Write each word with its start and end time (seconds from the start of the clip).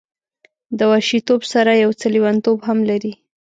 د 0.77 0.79
وحشي 0.91 1.19
توب 1.27 1.41
سره 1.53 1.71
یو 1.83 1.91
څه 1.99 2.07
لیونتوب 2.13 2.57
هم 2.67 2.79
لري. 2.89 3.13